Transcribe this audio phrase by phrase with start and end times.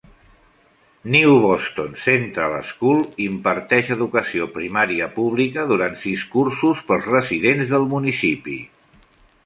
[1.15, 8.61] New Boston Central School imparteix educació primària pública durant sis cursos pels residents del municipi.